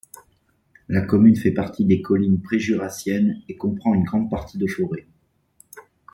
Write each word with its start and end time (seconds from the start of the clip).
La 0.89 1.01
commune 1.01 1.35
fait 1.35 1.51
partie 1.51 1.85
des 1.85 2.01
collines 2.01 2.41
pré-jurassiennes 2.41 3.43
et 3.47 3.55
comprend 3.55 3.93
une 3.93 4.03
grande 4.03 4.31
partie 4.31 4.57
de 4.57 4.65
forêt. 4.65 5.05